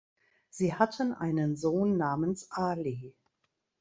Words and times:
Sie 0.49 0.73
hatten 0.73 1.13
einen 1.13 1.55
Sohn 1.57 1.95
namens 1.95 2.49
Ali. 2.49 3.13